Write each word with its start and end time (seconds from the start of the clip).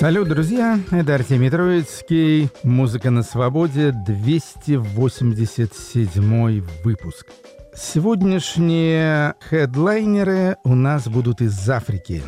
Салют, 0.00 0.28
друзья! 0.30 0.80
Это 0.92 1.16
Артемий 1.16 1.50
Троицкий. 1.50 2.48
Музыка 2.62 3.10
на 3.10 3.22
свободе. 3.22 3.92
287 3.92 6.66
выпуск. 6.82 7.26
Сегодняшние 7.76 9.34
хедлайнеры 9.46 10.56
у 10.64 10.74
нас 10.74 11.06
будут 11.06 11.42
из 11.42 11.68
Африки. 11.68 12.22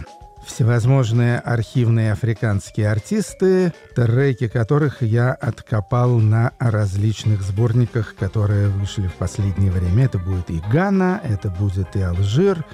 Всевозможные 0.47 1.39
архивные 1.39 2.13
африканские 2.13 2.91
артисты, 2.91 3.73
треки 3.95 4.49
которых 4.49 5.01
я 5.01 5.33
откопал 5.33 6.19
на 6.19 6.53
различных 6.59 7.41
сборниках, 7.41 8.15
которые 8.17 8.69
вышли 8.69 9.07
в 9.07 9.15
последнее 9.15 9.73
время. 9.73 10.05
Это 10.05 10.19
будет 10.19 10.51
и 10.51 10.61
Гана, 10.71 11.23
это 11.25 11.49
будет 11.49 11.97
и 11.97 12.03
Алжир, 12.03 12.67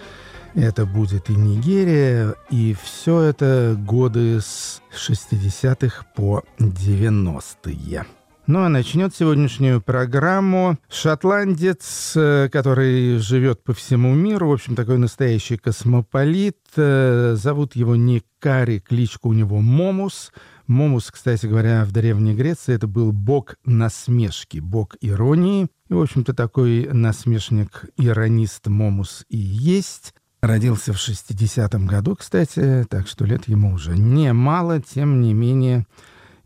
это 0.58 0.86
будет 0.86 1.30
и 1.30 1.34
Нигерия, 1.34 2.34
и 2.50 2.74
все 2.82 3.20
это 3.20 3.76
годы 3.78 4.40
с 4.40 4.82
60-х 4.92 6.04
по 6.16 6.42
90-е. 6.58 8.04
Ну 8.48 8.64
а 8.64 8.68
начнет 8.68 9.14
сегодняшнюю 9.14 9.80
программу 9.80 10.78
шотландец, 10.88 12.14
э, 12.16 12.48
который 12.50 13.18
живет 13.18 13.62
по 13.62 13.72
всему 13.72 14.14
миру, 14.14 14.48
в 14.48 14.52
общем, 14.52 14.74
такой 14.74 14.98
настоящий 14.98 15.58
космополит. 15.58 16.56
Э, 16.76 17.34
зовут 17.36 17.76
его 17.76 17.94
Ник 17.94 18.22
Карри, 18.40 18.80
кличка 18.80 19.26
у 19.26 19.34
него 19.34 19.60
Момус. 19.60 20.32
Момус, 20.66 21.10
кстати 21.10 21.46
говоря, 21.46 21.84
в 21.84 21.92
Древней 21.92 22.34
Греции 22.34 22.74
это 22.74 22.86
был 22.86 23.12
бог 23.12 23.56
насмешки, 23.64 24.58
бог 24.58 24.96
иронии. 25.00 25.68
И, 25.88 25.94
в 25.94 26.00
общем-то, 26.00 26.34
такой 26.34 26.88
насмешник-иронист 26.90 28.66
Момус 28.66 29.24
и 29.28 29.36
есть. 29.36 30.14
Родился 30.40 30.92
в 30.92 30.96
60-м 30.96 31.86
году, 31.86 32.14
кстати, 32.14 32.86
так 32.88 33.08
что 33.08 33.24
лет 33.24 33.48
ему 33.48 33.72
уже 33.74 33.96
немало, 33.96 34.80
тем 34.80 35.20
не 35.20 35.34
менее, 35.34 35.84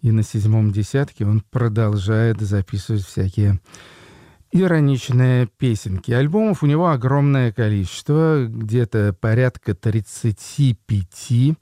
и 0.00 0.10
на 0.10 0.22
седьмом 0.22 0.72
десятке 0.72 1.26
он 1.26 1.42
продолжает 1.50 2.40
записывать 2.40 3.04
всякие 3.04 3.60
ироничные 4.50 5.46
песенки. 5.58 6.10
Альбомов 6.10 6.62
у 6.62 6.66
него 6.66 6.88
огромное 6.90 7.52
количество, 7.52 8.46
где-то 8.46 9.14
порядка 9.18 9.74
35. 9.74 11.56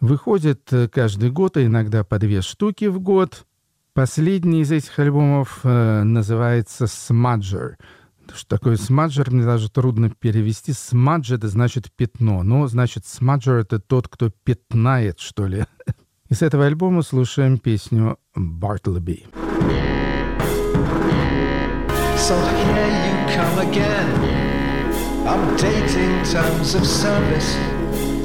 Выходит 0.00 0.70
каждый 0.92 1.30
год, 1.30 1.56
а 1.56 1.64
иногда 1.64 2.02
по 2.02 2.18
две 2.18 2.42
штуки 2.42 2.86
в 2.86 2.98
год. 3.00 3.44
Последний 3.92 4.62
из 4.62 4.70
этих 4.70 4.96
альбомов 4.98 5.60
э, 5.64 6.02
называется 6.04 6.84
«Smudger», 6.84 7.74
что 8.34 8.56
такое 8.56 8.76
смаджер, 8.76 9.30
мне 9.30 9.44
даже 9.44 9.70
трудно 9.70 10.10
перевести. 10.10 10.72
Смадж— 10.72 11.32
это 11.34 11.48
значит 11.48 11.90
пятно. 11.92 12.42
Ну, 12.42 12.66
значит, 12.66 13.06
смаджер— 13.06 13.54
это 13.58 13.78
тот, 13.78 14.08
кто 14.08 14.30
пятнает, 14.44 15.20
что 15.20 15.46
ли. 15.46 15.64
И 16.28 16.34
с 16.34 16.42
этого 16.42 16.66
альбома 16.66 17.02
слушаем 17.02 17.58
песню 17.58 18.18
«Бартлби». 18.34 19.26
So 22.18 22.34
here 22.34 22.90
you 23.06 23.14
come 23.34 23.58
again, 23.60 24.10
updating 25.24 26.30
terms 26.30 26.74
of 26.74 26.84
service. 26.84 27.56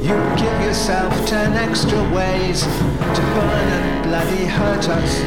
You 0.03 0.15
give 0.35 0.59
yourself 0.65 1.13
ten 1.25 1.53
extra 1.53 2.01
ways 2.13 2.63
to 2.63 3.21
burn 3.35 3.67
and 3.77 4.03
bloody 4.03 4.45
hurt 4.45 4.89
us. 4.89 5.21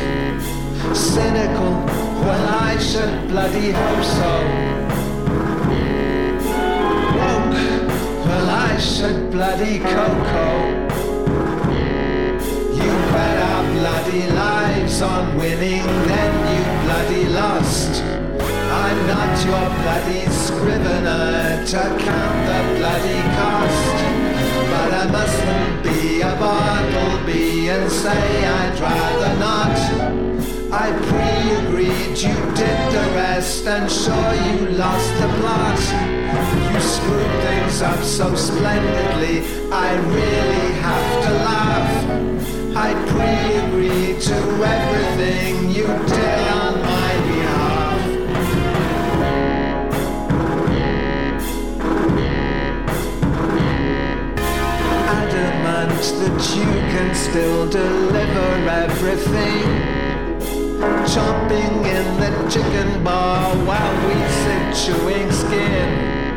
Cynical 0.92 2.05
Well, 2.24 2.48
I 2.48 2.78
should 2.78 3.28
bloody 3.28 3.70
hope 3.70 4.04
so. 4.18 4.32
Woke. 7.18 7.58
Well, 8.26 8.50
I 8.50 8.78
should 8.78 9.30
bloody 9.30 9.78
cocoa. 9.78 10.86
You 12.80 12.92
bet 13.12 13.38
our 13.50 13.64
bloody 13.72 14.26
lives 14.30 15.02
on 15.02 15.36
winning, 15.36 15.86
then 16.10 16.32
you 16.52 16.62
bloody 16.84 17.24
lost. 17.28 18.02
I'm 18.84 19.06
not 19.06 19.32
your 19.44 19.66
bloody 19.82 20.26
scrivener 20.30 21.64
to 21.66 21.82
count 22.04 22.38
the 22.48 22.60
bloody 22.78 23.22
cost. 23.38 23.96
But 24.70 24.90
I 24.92 25.06
mustn't 25.10 25.82
be 25.82 26.20
a 26.20 26.34
Bartleby 26.36 27.70
and 27.70 27.90
say 27.90 28.46
I'd 28.46 28.78
rather 28.80 29.38
not. 29.40 30.25
I 30.72 30.90
pre-agreed 30.90 32.18
you 32.18 32.34
did 32.54 32.92
the 32.92 33.12
rest 33.14 33.66
and 33.66 33.90
sure 33.90 34.34
you 34.46 34.76
lost 34.76 35.12
the 35.20 35.28
plot. 35.38 35.78
You 36.72 36.80
screwed 36.80 37.42
things 37.44 37.82
up 37.82 38.02
so 38.02 38.34
splendidly, 38.34 39.42
I 39.70 39.94
really 39.94 40.72
have 40.82 41.24
to 41.24 41.30
laugh. 41.30 42.06
I 42.76 42.94
pre-agreed 43.10 44.20
to 44.22 44.34
everything 44.64 45.70
you 45.70 45.86
did 45.86 46.48
on 46.50 46.80
my 46.80 47.12
behalf. 47.28 48.00
Adamant 55.08 56.02
that 56.20 56.38
you 56.56 56.70
can 56.92 57.14
still 57.14 57.68
deliver 57.68 58.68
everything 58.68 60.05
chomping 61.06 61.84
in 61.86 62.06
the 62.20 62.50
chicken 62.50 63.02
bar 63.02 63.54
while 63.64 63.96
we 64.06 64.14
sit 64.42 64.64
chewing 64.84 65.30
skin. 65.32 66.36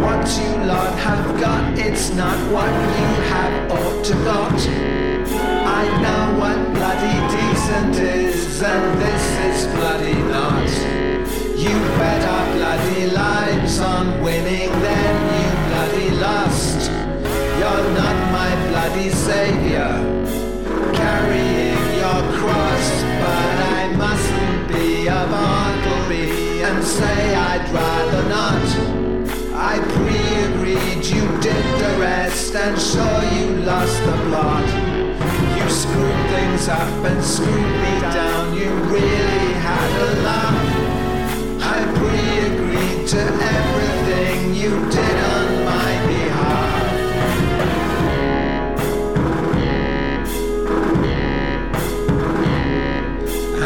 What 0.00 0.26
you 0.38 0.64
lot 0.66 0.98
have 0.98 1.40
got, 1.40 1.78
it's 1.78 2.10
not 2.10 2.36
what 2.52 2.72
you 2.98 3.08
have 3.32 3.72
ought 3.72 4.04
to 4.04 4.14
got. 4.24 4.60
I 5.64 5.84
know 6.02 6.38
what 6.40 6.74
bloody 6.74 7.18
decent 7.36 7.96
is, 7.96 8.62
and 8.62 9.00
this 9.00 9.24
is 9.48 9.74
bloody 9.74 10.20
not. 10.34 10.68
You 11.56 11.78
bet 11.98 12.22
our 12.24 12.52
bloody 12.56 13.06
lives 13.10 13.78
on 13.78 14.22
winning, 14.22 14.70
then 14.70 15.14
you 15.38 15.48
bloody 15.68 16.10
lost. 16.20 16.90
You're 17.58 17.88
not 17.94 18.32
my 18.32 18.50
bloody 18.70 19.10
savior, 19.10 19.92
carrying 20.92 21.78
your 22.02 22.22
cross, 22.38 23.11
and 32.54 32.80
sure 32.80 33.22
you 33.34 33.62
lost 33.62 33.98
the 34.04 34.12
plot. 34.28 34.66
You 35.58 35.68
screwed 35.68 36.30
things 36.30 36.68
up 36.68 37.04
and 37.04 37.22
screwed 37.22 37.76
me 37.84 38.00
down, 38.00 38.54
you 38.54 38.70
really 38.96 39.52
had 39.66 39.90
a 40.00 40.22
laugh. 40.22 40.60
I 41.60 41.78
pre-agreed 41.98 43.08
to 43.08 43.22
everything 43.56 44.54
you 44.54 44.70
did 44.90 45.16
on 45.34 45.64
my 45.64 45.92
behalf. 46.06 46.92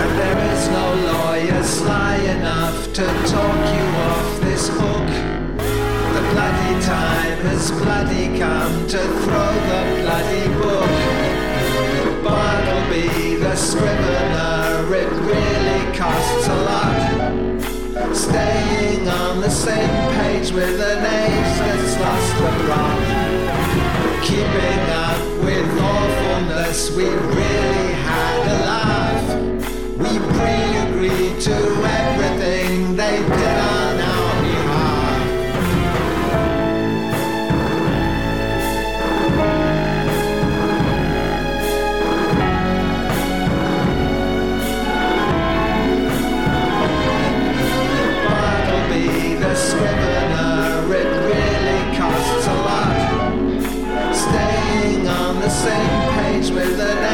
And 0.01 0.11
there 0.21 0.39
is 0.53 0.69
no 0.69 0.87
lawyer 1.13 1.63
sly 1.63 2.17
enough 2.17 2.93
to 2.95 3.05
talk 3.33 3.61
you 3.77 3.87
off 4.11 4.41
this 4.41 4.69
hook. 4.69 5.11
The 6.15 6.23
bloody 6.33 6.83
time 6.83 7.26
has 7.45 7.71
bloody 7.71 8.39
come 8.39 8.87
to 8.87 8.99
throw 8.99 9.53
the 9.71 9.83
bloody 10.03 10.49
book. 10.61 10.91
Bartleby, 12.25 13.37
the 13.37 13.55
scrivener, 13.57 14.95
it 14.95 15.11
really 15.31 15.97
costs 15.97 16.49
a 16.49 16.55
lot. 16.71 18.15
Staying 18.15 19.09
on 19.09 19.41
the 19.41 19.51
same 19.51 20.13
page 20.15 20.51
with 20.53 20.81
an 20.81 21.05
age 21.05 21.59
that's 21.59 21.99
lost 22.01 22.33
the 22.39 22.51
plot. 22.65 23.01
Keeping 24.23 24.85
up 25.07 25.21
with 25.45 25.69
awfulness, 25.81 26.91
we 26.97 27.05
really 27.05 27.93
had 28.09 28.41
a 28.47 28.59
laugh. 28.71 29.27
We 29.99 30.19
pre-agreed 30.37 31.41
to 31.43 31.57
everything 32.01 32.97
they 32.97 33.19
did 33.19 33.56
the 55.47 55.53
same 55.53 56.15
page 56.15 56.51
with 56.51 56.77
the. 56.77 57.06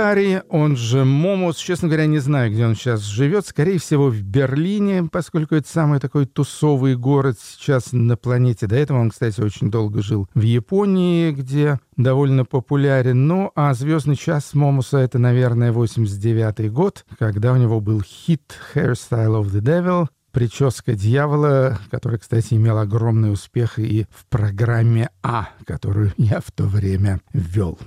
Ник 0.00 0.06
Карри, 0.06 0.42
он 0.48 0.76
же 0.76 1.04
Момус, 1.04 1.58
честно 1.58 1.88
говоря, 1.88 2.06
не 2.06 2.20
знаю, 2.20 2.50
где 2.50 2.64
он 2.64 2.74
сейчас 2.74 3.02
живет. 3.02 3.46
Скорее 3.46 3.78
всего, 3.78 4.08
в 4.08 4.22
Берлине, 4.22 5.06
поскольку 5.12 5.56
это 5.56 5.68
самый 5.68 6.00
такой 6.00 6.24
тусовый 6.24 6.96
город 6.96 7.36
сейчас 7.38 7.92
на 7.92 8.16
планете. 8.16 8.66
До 8.66 8.76
этого 8.76 8.98
он, 8.98 9.10
кстати, 9.10 9.42
очень 9.42 9.70
долго 9.70 10.00
жил 10.02 10.26
в 10.34 10.40
Японии, 10.40 11.32
где 11.32 11.78
довольно 11.98 12.46
популярен. 12.46 13.26
Ну, 13.26 13.52
а 13.54 13.74
«Звездный 13.74 14.16
час» 14.16 14.54
Момуса— 14.54 14.96
это, 14.98 15.18
наверное, 15.18 15.70
89 15.70 16.72
год, 16.72 17.04
когда 17.18 17.52
у 17.52 17.56
него 17.56 17.82
был 17.82 18.00
хит 18.00 18.54
«Hairstyle 18.74 19.42
of 19.42 19.50
the 19.52 19.60
Devil», 19.60 20.06
прическа 20.32 20.94
дьявола, 20.94 21.78
который, 21.90 22.18
кстати, 22.18 22.54
имел 22.54 22.78
огромный 22.78 23.30
успех 23.30 23.78
и 23.78 24.06
в 24.10 24.24
программе 24.30 25.10
А, 25.22 25.50
которую 25.66 26.14
я 26.16 26.40
в 26.40 26.50
то 26.52 26.64
время 26.64 27.20
ввел. 27.34 27.78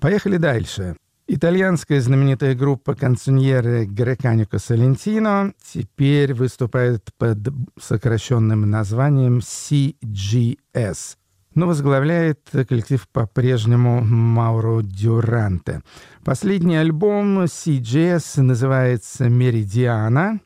Поехали 0.00 0.36
дальше. 0.36 0.96
Итальянская 1.32 2.00
знаменитая 2.00 2.56
группа 2.56 2.96
канцуньеры 2.96 3.84
Греканико 3.84 4.58
Салентино 4.58 5.54
теперь 5.62 6.34
выступает 6.34 7.10
под 7.18 7.38
сокращенным 7.80 8.68
названием 8.68 9.38
CGS. 9.38 11.14
Но 11.54 11.68
возглавляет 11.68 12.40
коллектив 12.68 13.06
по-прежнему 13.12 14.00
Мауро 14.00 14.82
Дюранте. 14.82 15.82
Последний 16.24 16.74
альбом 16.74 17.44
CGS 17.44 18.42
называется 18.42 19.28
«Меридиана», 19.28 20.40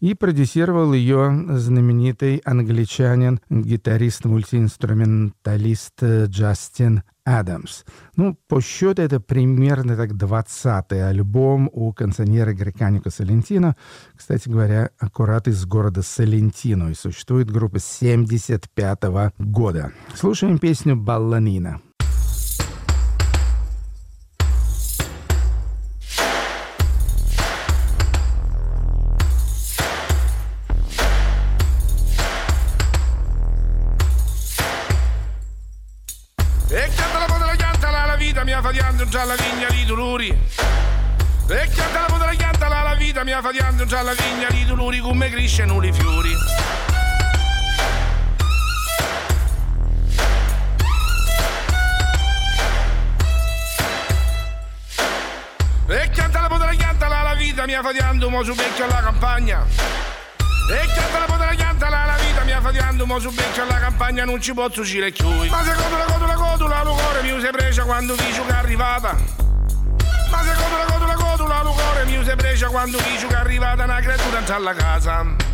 и 0.00 0.14
продюсировал 0.14 0.94
ее 0.94 1.44
знаменитый 1.58 2.38
англичанин, 2.38 3.38
гитарист-мультиинструменталист 3.50 6.02
Джастин 6.02 7.02
Адамс. 7.24 7.84
Ну, 8.16 8.36
по 8.48 8.60
счету 8.60 9.02
это 9.02 9.20
примерно 9.20 9.96
так 9.96 10.12
20-й 10.12 11.02
альбом 11.02 11.70
у 11.72 11.92
канцоньера 11.92 12.52
Греканика 12.52 13.10
Салентино. 13.10 13.76
Кстати 14.16 14.48
говоря, 14.48 14.90
аккурат 14.98 15.48
из 15.48 15.64
города 15.64 16.02
Салентино. 16.02 16.90
И 16.90 16.94
существует 16.94 17.50
группа 17.50 17.78
75 17.78 19.04
-го 19.04 19.32
года. 19.38 19.92
Слушаем 20.14 20.58
песню 20.58 20.96
«Балланина». 20.96 21.80
E 36.72 37.11
fatiando 38.62 39.04
già 39.06 39.24
la 39.24 39.34
vigna 39.34 39.68
di 39.70 39.84
dolori. 39.84 40.28
E 40.28 41.68
canta 41.74 42.00
la 42.00 42.06
potra 42.06 42.30
chianta 42.30 42.68
la, 42.68 42.82
la 42.82 42.94
vita 42.94 43.24
mi 43.24 43.32
ha 43.32 43.42
fatiando 43.42 43.84
già 43.84 44.02
la 44.02 44.14
vigna 44.14 44.48
di 44.50 44.64
dolori 44.64 45.00
come 45.00 45.28
crescono 45.28 45.84
i 45.84 45.92
fiori. 45.92 46.34
E 55.88 56.10
canta 56.10 56.40
la 56.40 56.48
potra 56.48 56.70
chianta 56.70 57.08
la, 57.08 57.22
la 57.22 57.34
vita 57.34 57.66
mi 57.66 57.74
ha 57.74 57.82
fatiando 57.82 58.30
mo 58.30 58.44
su 58.44 58.54
becchio 58.54 58.84
alla 58.84 59.00
campagna. 59.00 59.66
E 60.70 60.86
canta 60.94 61.18
la 61.18 61.24
potra 61.26 61.52
chianta 61.54 61.88
la, 61.90 62.04
la 62.06 62.16
vita 62.16 62.44
mi 62.44 62.52
ha 62.52 62.60
fatiando 62.60 63.06
mo 63.06 63.18
su 63.18 63.30
becchio 63.32 63.64
alla 63.64 63.78
campagna 63.80 64.24
non 64.24 64.40
ci 64.40 64.54
posso 64.54 64.82
uscire 64.82 65.10
chiui. 65.10 65.48
Ma 65.50 65.64
se 65.64 65.74
codula 65.74 66.04
codula 66.04 66.34
codula 66.34 66.41
lo 66.82 66.94
cuore 66.94 67.22
mi 67.22 67.40
si 67.40 67.48
precia 67.50 67.84
quando 67.84 68.14
dice 68.14 68.42
che 68.44 68.52
è 68.52 68.56
arrivata. 68.56 69.16
Ma 70.30 70.42
se 70.42 70.54
codula 70.54 70.84
codula 70.84 71.14
codula 71.14 71.62
lo 71.62 71.70
cuore 71.70 72.04
mi 72.04 72.24
si 72.24 72.34
precia 72.36 72.68
quando 72.68 72.98
dice 72.98 73.26
che 73.26 73.34
è 73.34 73.38
arrivata 73.38 73.84
una 73.84 74.00
creatura 74.00 74.38
in 74.38 74.50
alla 74.50 74.74
casa. 74.74 75.51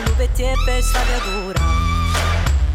luvetti 0.00 0.42
e 0.42 0.52
per 0.64 0.64
pesta 0.64 1.00
dura. 1.24 1.60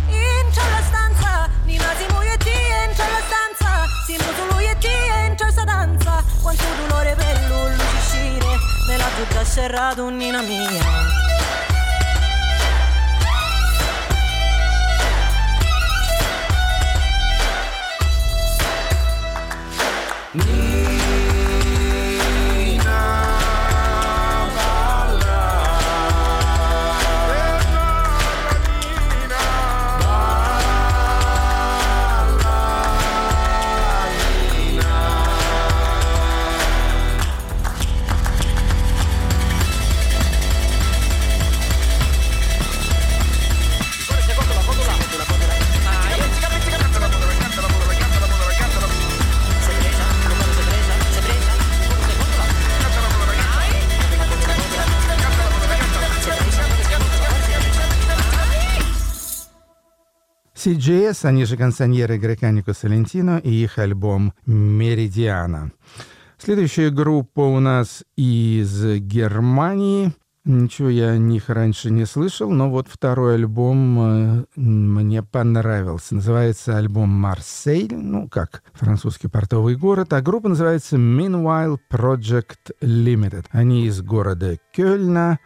Entra 0.09 0.63
la 0.69 0.81
stanza, 0.81 1.49
mi 1.65 1.77
masi 1.77 2.05
muoio 2.09 2.33
e 2.33 2.37
ti 2.37 2.49
entra 2.49 3.05
la 3.07 3.21
stanza. 3.27 3.85
Si 4.05 4.13
muto 4.13 4.53
lui 4.53 4.65
e 4.65 4.77
ti 4.77 4.87
entra 4.87 5.51
sta 5.51 5.63
danza. 5.63 6.23
Quanto 6.41 6.63
dolore 6.85 7.15
per 7.15 7.39
lui 7.47 7.73
uscire 7.73 8.57
Nella 8.87 9.09
tutta 9.15 9.43
serra 9.45 9.93
donnina 9.93 10.41
mia. 10.41 11.31
Need 20.35 20.92
CGS, 60.63 61.25
они 61.25 61.43
же 61.43 61.57
канцоньеры 61.57 62.17
Греканико 62.17 62.73
Салентино 62.73 63.37
и 63.43 63.51
их 63.51 63.79
альбом 63.79 64.33
«Меридиана». 64.45 65.73
Следующая 66.37 66.89
группа 66.89 67.41
у 67.41 67.59
нас 67.59 68.05
из 68.15 68.85
Германии. 68.99 70.13
Ничего 70.45 70.87
я 70.87 71.09
о 71.09 71.17
них 71.17 71.49
раньше 71.49 71.91
не 71.91 72.05
слышал, 72.05 72.49
но 72.49 72.69
вот 72.69 72.87
второй 72.87 73.35
альбом 73.35 73.99
э, 73.99 74.45
мне 74.55 75.21
понравился. 75.21 76.15
Называется 76.15 76.77
альбом 76.77 77.09
«Марсель», 77.09 77.93
ну, 77.93 78.29
как 78.29 78.63
французский 78.71 79.27
портовый 79.27 79.75
город, 79.75 80.13
а 80.13 80.21
группа 80.21 80.47
называется 80.47 80.95
«Meanwhile 80.95 81.77
Project 81.91 82.71
Limited». 82.81 83.47
Они 83.51 83.85
из 83.85 84.01
города 84.01 84.57
Кёльна, 84.71 85.39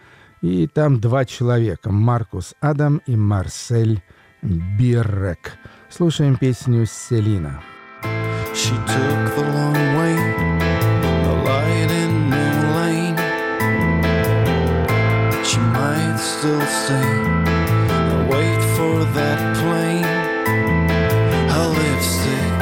и 0.43 0.67
там 0.67 1.00
два 1.00 1.25
человека— 1.25 1.91
Маркус 1.91 2.53
Адам 2.62 3.01
и 3.07 3.15
Марсель 3.15 4.03
Биррек. 4.47 5.59
Слушаем 5.88 6.37
песню 6.37 6.87
«Селина». 6.87 7.61
She 8.54 8.75
took 8.87 9.35
the 9.35 9.45
long 9.54 9.97
way, 9.97 10.16
the 11.25 11.35
light 11.47 11.90
in 11.90 12.28
New 12.28 12.57
Lane. 12.76 13.16
She 15.42 15.59
might 15.59 16.19
still 16.19 16.61
stay 16.66 17.12
and 17.88 18.28
wait 18.28 18.62
for 18.76 19.04
that 19.16 19.40
plane. 19.57 20.04
Her 21.49 21.69
lipstick 21.78 22.52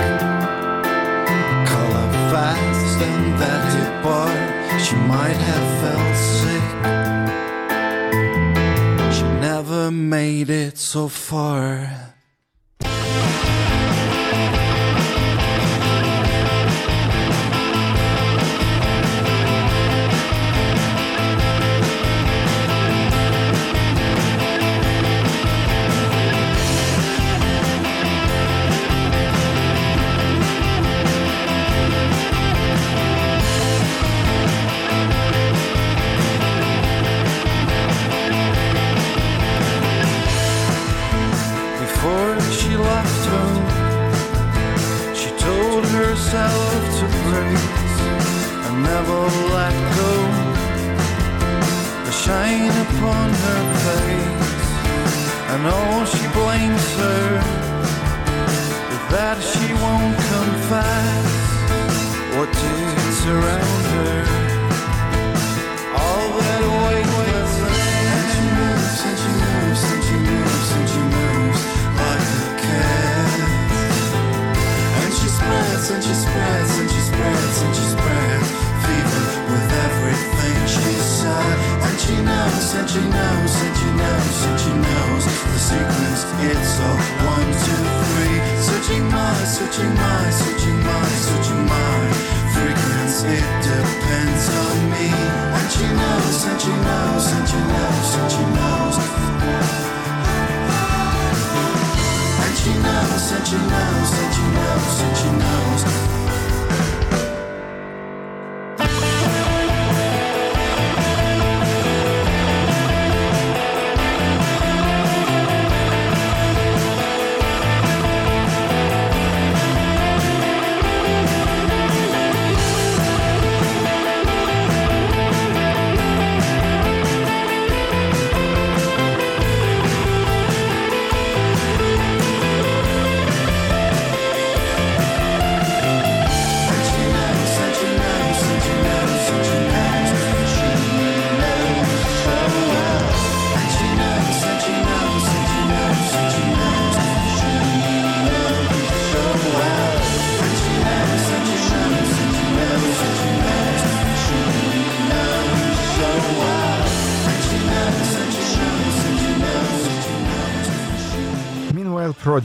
color 1.67 2.09
fast, 2.31 3.03
and 3.03 3.37
that 3.41 3.63
hip 3.75 3.95
bar 4.05 4.31
she 4.79 4.95
might 4.95 5.41
have 5.51 5.67
felt 5.81 6.17
Made 9.92 10.50
it 10.50 10.78
so 10.78 11.08
far. 11.08 12.15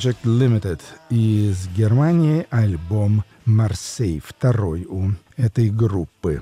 Project 0.01 0.25
Limited 0.25 0.81
из 1.11 1.69
Германии 1.77 2.47
альбом 2.49 3.23
«Марсей», 3.45 4.23
второй 4.25 4.87
у 4.89 5.11
этой 5.37 5.69
группы. 5.69 6.41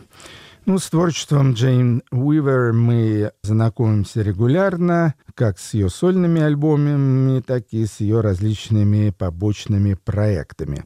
Ну, 0.65 0.79
с 0.79 0.89
творчеством 0.89 1.55
Джейн 1.55 2.05
Уивер 2.13 2.73
мы 2.73 3.33
знакомимся 3.43 4.23
регулярно, 4.23 5.15
как 5.35 5.59
с 5.59 5.75
ее 5.75 5.91
сольными 5.91 6.41
альбомами, 6.41 7.41
так 7.41 7.65
и 7.73 7.85
с 7.85 7.99
ее 7.99 8.21
различными 8.21 9.11
побочными 9.11 9.95
проектами. 9.95 10.85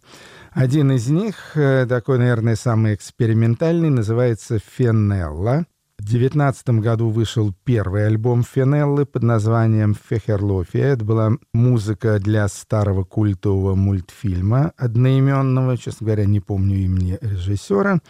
Один 0.53 0.93
из 0.93 1.09
них, 1.09 1.55
э, 1.57 1.85
такой, 1.87 2.17
наверное, 2.17 2.57
самый 2.57 2.95
экспериментальный, 2.95 3.91
называется 3.91 4.59
«Фенелла», 4.59 5.67
в 6.03 6.05
2019 6.05 6.81
году 6.81 7.11
вышел 7.11 7.55
первый 7.63 8.09
альбом 8.09 8.43
Фенеллы 8.43 9.07
под 9.07 9.23
названием 9.23 9.95
«Фехерлофи». 9.95 10.79
Это 10.79 11.05
была 11.05 11.31
музыка 11.55 12.19
для 12.19 12.49
старого 12.49 13.05
культового 13.05 13.77
мультфильма 13.77 14.73
одноименного, 14.77 15.79
честно 15.79 16.07
говоря, 16.07 16.25
не 16.25 16.41
помню 16.41 16.79
имени 16.79 17.19
режиссера. 17.21 18.01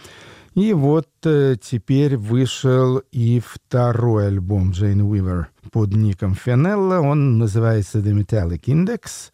И 0.55 0.73
вот 0.73 1.07
э, 1.25 1.57
теперь 1.61 2.17
вышел 2.17 3.03
и 3.13 3.43
второй 3.45 4.29
альбом 4.29 4.71
Джейн 4.71 5.03
Уивер 5.03 5.51
под 5.71 5.95
ником 5.95 6.35
Фенелла. 6.35 6.99
Он 7.01 7.37
называется 7.37 7.99
The 7.99 8.19
Metallic 8.19 8.63
Index. 8.69 9.33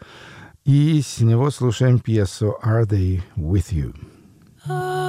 И 0.65 1.01
с 1.01 1.21
него 1.21 1.53
слушаем 1.53 2.01
пьесу 2.01 2.57
«Are 2.65 2.85
They 2.85 3.23
With 3.37 3.71
You?». 3.71 3.95
А, 4.67 5.08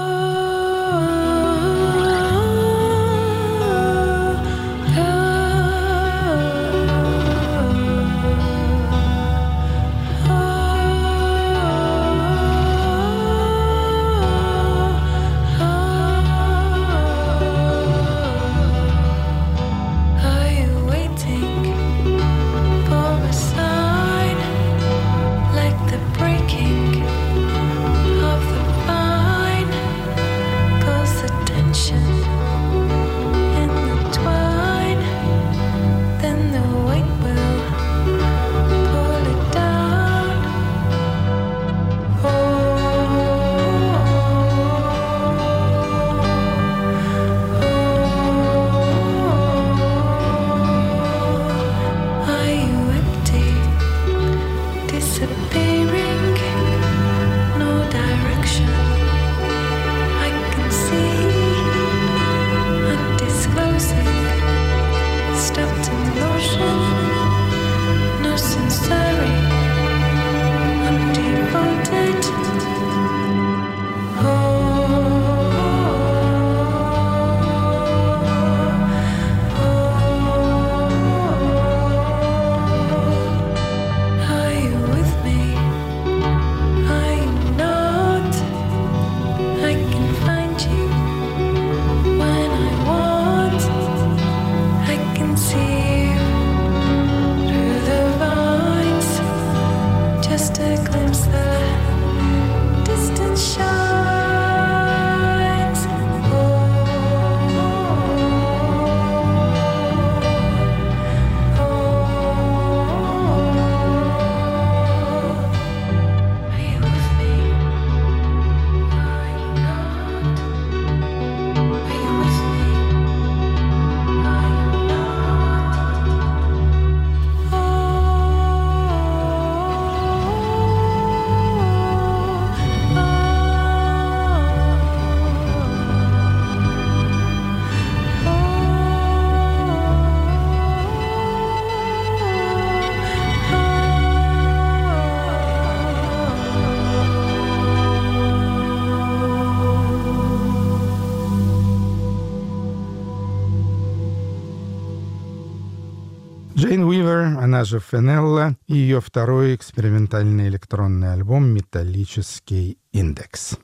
она 157.50 157.64
же 157.64 157.80
Фенелла, 157.80 158.56
и 158.68 158.76
ее 158.76 159.02
второй 159.02 159.56
экспериментальный 159.56 160.50
электронный 160.50 161.14
альбом 161.14 161.48
«Металлический 161.48 162.78
индекс». 162.92 163.58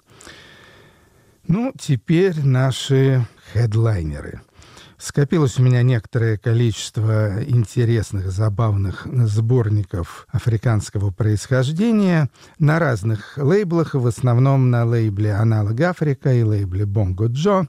Ну, 1.48 1.72
теперь 1.80 2.44
наши 2.44 3.28
хедлайнеры. 3.54 4.42
Скопилось 4.98 5.60
у 5.60 5.62
меня 5.62 5.84
некоторое 5.84 6.40
количество 6.40 7.44
интересных, 7.44 8.32
забавных 8.32 9.06
сборников 9.06 10.26
африканского 10.32 11.12
происхождения 11.12 12.32
на 12.58 12.80
разных 12.80 13.38
лейблах, 13.38 13.94
в 13.94 14.08
основном 14.08 14.72
на 14.72 14.84
лейбле 14.84 15.36
«Аналог 15.36 15.80
Африка» 15.82 16.34
и 16.34 16.42
лейбле 16.42 16.88
«Бонго 16.88 17.28
Джо». 17.28 17.68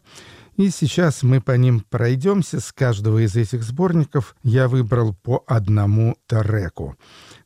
И 0.56 0.70
сейчас 0.70 1.22
мы 1.22 1.42
по 1.42 1.52
ним 1.52 1.80
пройдемся. 1.80 2.60
С 2.60 2.72
каждого 2.72 3.22
из 3.22 3.36
этих 3.36 3.62
сборников 3.62 4.34
я 4.42 4.68
выбрал 4.68 5.14
по 5.14 5.44
одному 5.46 6.16
треку. 6.26 6.96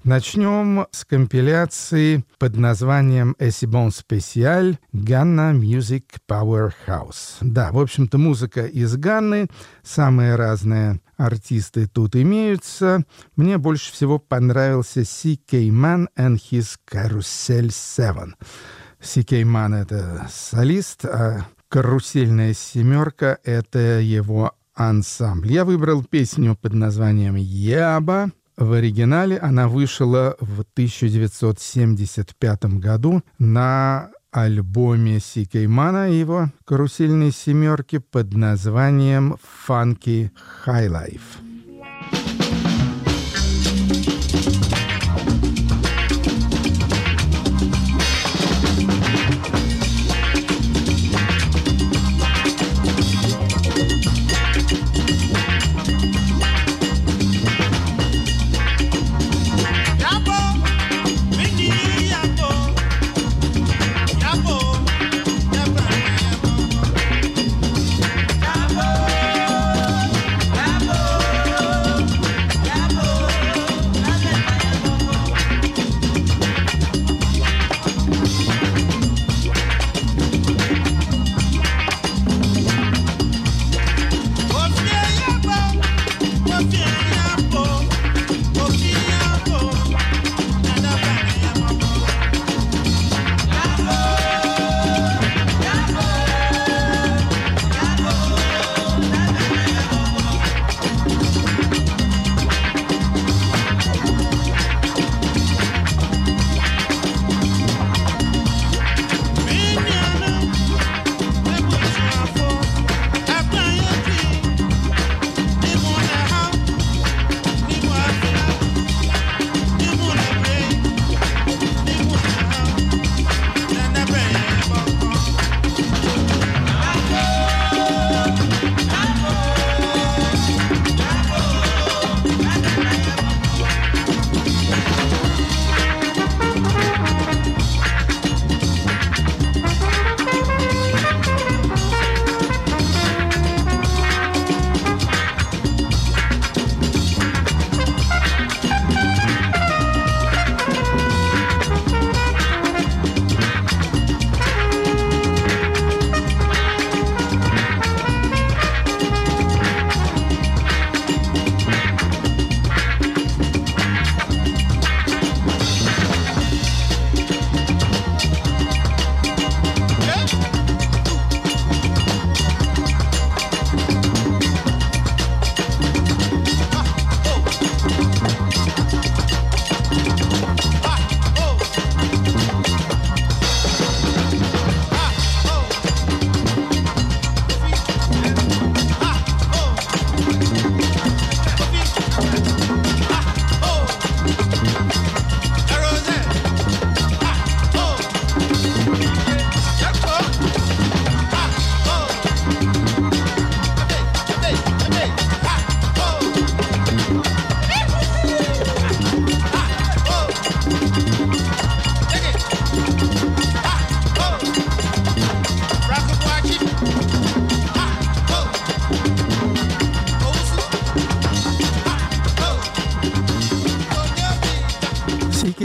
Начнем 0.04 0.86
с 0.92 1.04
компиляции 1.04 2.24
под 2.38 2.56
названием 2.56 3.34
«Эсибон 3.40 3.90
Специаль 3.90 4.78
Ghana 4.94 5.52
Music 5.52 6.04
Powerhouse». 6.28 7.38
Да, 7.40 7.72
в 7.72 7.80
общем-то, 7.80 8.16
музыка 8.16 8.64
из 8.64 8.96
Ганны, 8.96 9.48
самые 9.82 10.36
разные 10.36 11.00
артисты 11.16 11.88
тут 11.88 12.14
имеются. 12.14 13.04
Мне 13.34 13.58
больше 13.58 13.92
всего 13.92 14.20
понравился 14.20 15.04
C.K. 15.04 15.68
Man 15.68 16.06
and 16.16 16.38
his 16.50 16.76
Carousel 16.90 17.70
7. 17.70 18.34
C.K. 19.00 19.42
Man— 19.42 19.74
это 19.82 20.28
солист, 20.30 21.04
а 21.04 21.46
«Карусельная 21.70 22.52
семерка»— 22.52 23.38
это 23.44 24.00
его 24.00 24.52
ансамбль. 24.74 25.52
Я 25.52 25.64
выбрал 25.64 26.02
песню 26.02 26.56
под 26.60 26.74
названием 26.74 27.36
«Яба», 27.36 28.32
в 28.56 28.72
оригинале 28.72 29.38
она 29.38 29.68
вышла 29.68 30.36
в 30.40 30.60
1975 30.72 32.64
году 32.78 33.22
на 33.38 34.10
альбоме 34.32 35.20
Си 35.20 35.46
Кеймана 35.46 36.10
и 36.10 36.18
его 36.18 36.50
«Карусельной 36.66 37.30
семерки» 37.30 37.98
под 37.98 38.34
названием 38.34 39.36
«Funky 39.66 40.30
High 40.66 40.88
Life». 40.88 41.49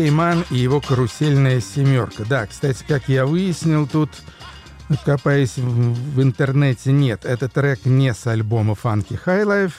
Кейман 0.06 0.46
и 0.52 0.58
его 0.58 0.82
карусельная 0.82 1.60
семерка. 1.60 2.26
Да, 2.30 2.46
кстати, 2.46 2.86
как 2.88 3.10
я 3.10 3.26
выяснил 3.26 3.88
тут, 3.88 4.12
копаясь 5.04 5.58
в, 5.58 6.22
интернете, 6.22 6.92
нет, 6.92 7.26
этот 7.26 7.54
трек 7.54 7.86
не 7.86 8.14
с 8.14 8.28
альбома 8.28 8.76
Funky 8.76 9.20
High 9.26 9.46
Life, 9.46 9.74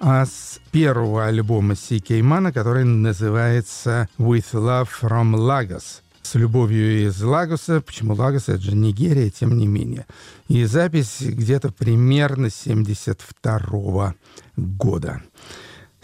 а 0.00 0.24
с 0.24 0.60
первого 0.70 1.26
альбома 1.26 1.76
Си 1.76 2.00
Кеймана, 2.00 2.54
который 2.54 2.84
называется 2.84 4.08
With 4.16 4.50
Love 4.54 4.88
from 4.98 5.34
Lagos. 5.34 6.00
С 6.22 6.36
любовью 6.36 7.06
из 7.06 7.20
Лагоса. 7.22 7.82
Почему 7.82 8.14
Лагос? 8.14 8.48
Это 8.48 8.62
же 8.62 8.74
Нигерия, 8.74 9.28
тем 9.28 9.58
не 9.58 9.66
менее. 9.66 10.06
И 10.48 10.64
запись 10.64 11.18
где-то 11.20 11.70
примерно 11.70 12.48
72 12.48 14.14
года. 14.56 15.20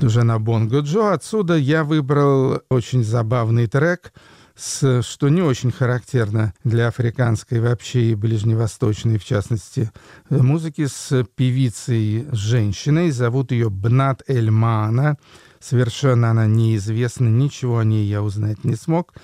Уже 0.03 0.23
на 0.23 0.39
Bongo 0.39 0.81
Joe. 0.81 1.15
Отсюда 1.15 1.57
я 1.57 1.83
выбрал 1.83 2.61
очень 2.69 3.03
забавный 3.03 3.69
трек— 3.69 4.13
с, 4.61 5.03
что 5.03 5.29
не 5.31 5.41
очень 5.41 5.73
характерно 5.73 6.53
для 6.65 6.89
африканской 6.89 7.61
вообще 7.61 8.11
и 8.11 8.15
ближневосточной, 8.15 9.19
в 9.19 9.25
частности, 9.25 9.91
э, 10.29 10.37
музыки 10.37 10.87
с 10.87 11.25
певицей 11.35 12.27
женщиной. 12.31 13.11
Зовут 13.11 13.53
ее 13.53 13.71
Бнат 13.71 14.23
Эльмана. 14.29 15.17
Совершенно 15.61 16.31
она 16.31 16.47
неизвестна, 16.47 17.29
ничего 17.29 17.79
о 17.79 17.85
ней 17.85 18.07
я 18.07 18.23
узнать 18.23 18.65
не 18.65 18.77
смог. 18.77 19.15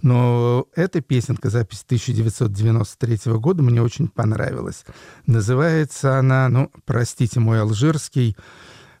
Но 0.00 0.66
эта 0.74 1.02
песенка, 1.02 1.50
запись 1.50 1.82
1993 1.84 3.32
года, 3.34 3.62
мне 3.62 3.82
очень 3.82 4.08
понравилась. 4.08 4.84
Называется 5.26 6.18
она, 6.18 6.48
ну, 6.48 6.70
простите 6.84 7.40
мой 7.40 7.60
алжирский, 7.60 8.36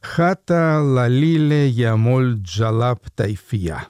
«Хата 0.02 0.80
лалиле 0.82 1.68
ямоль 1.68 2.38
джалаб 2.40 3.10
тайфия». 3.10 3.86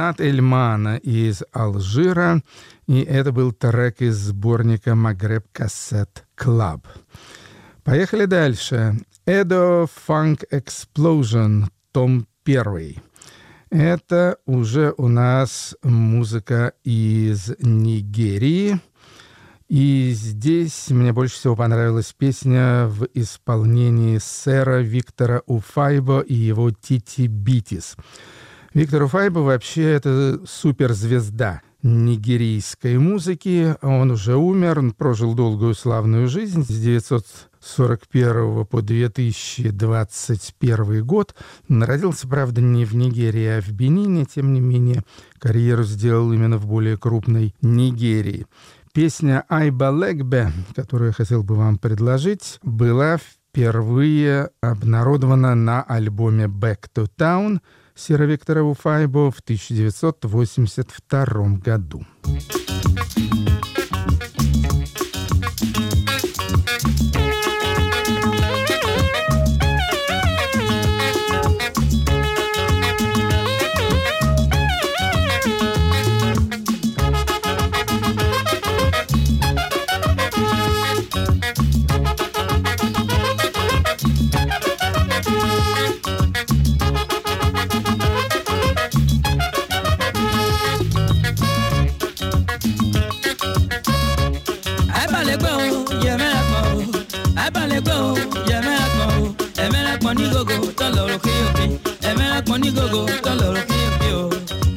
Канат 0.00 0.22
Эльмана 0.22 0.96
из 0.96 1.42
Алжира, 1.52 2.42
и 2.86 3.02
это 3.02 3.32
был 3.32 3.52
трек 3.52 4.00
из 4.00 4.16
сборника 4.16 4.94
«Maghreb 4.94 5.44
Cassette 5.52 6.24
Club». 6.34 6.86
Поехали 7.84 8.24
дальше. 8.24 8.98
Edo 9.26 9.86
Funk 10.06 10.44
Explosion 10.50 11.68
том 11.92 12.26
первый. 12.44 12.98
Это 13.68 14.38
уже 14.46 14.94
у 14.96 15.08
нас 15.08 15.76
музыка 15.82 16.72
из 16.82 17.52
Нигерии. 17.60 18.80
И 19.68 20.12
здесь 20.14 20.88
мне 20.88 21.12
больше 21.12 21.34
всего 21.34 21.56
понравилась 21.56 22.14
песня 22.16 22.86
в 22.86 23.06
исполнении 23.12 24.16
сэра 24.16 24.80
Виктора 24.80 25.42
Увайфо 25.44 26.20
и 26.20 26.32
его 26.32 26.70
Титибитис. 26.70 27.96
Виктор 28.72 29.02
Уфайба 29.02 29.40
вообще 29.40 29.82
это 29.82 30.40
суперзвезда 30.46 31.60
нигерийской 31.82 32.98
музыки. 32.98 33.74
Он 33.82 34.12
уже 34.12 34.36
умер, 34.36 34.78
он 34.78 34.92
прожил 34.92 35.34
долгую 35.34 35.74
славную 35.74 36.28
жизнь 36.28 36.62
с 36.62 36.70
1941 36.70 38.64
по 38.66 38.80
2021 38.80 41.04
год. 41.04 41.34
Он 41.68 41.82
родился, 41.82 42.28
правда, 42.28 42.60
не 42.60 42.84
в 42.84 42.94
Нигерии, 42.94 43.58
а 43.58 43.60
в 43.60 43.72
Бенине, 43.72 44.24
тем 44.24 44.54
не 44.54 44.60
менее, 44.60 45.02
карьеру 45.40 45.82
сделал 45.82 46.32
именно 46.32 46.58
в 46.58 46.66
более 46.66 46.96
крупной 46.96 47.56
Нигерии. 47.62 48.46
Песня 48.92 49.44
«Айба 49.48 49.90
Легбе», 49.90 50.52
которую 50.76 51.08
я 51.08 51.12
хотел 51.12 51.42
бы 51.42 51.56
вам 51.56 51.76
предложить, 51.76 52.60
была 52.62 53.18
впервые 53.18 54.50
обнародована 54.60 55.56
на 55.56 55.82
альбоме 55.82 56.44
«Back 56.44 56.84
to 56.94 57.08
Town», 57.18 57.58
Сера 58.00 58.24
Виктора 58.24 58.62
Уфайбо 58.62 59.30
в 59.30 59.40
1982 59.40 61.58
году. 61.62 62.06
money 102.50 102.70
go 102.76 102.84
go 102.92 103.00
tó 103.24 103.32
lọ́rọ̀ 103.40 103.64
mi 103.70 103.78
I 103.86 103.90
fi 103.98 104.08
o 104.20 104.22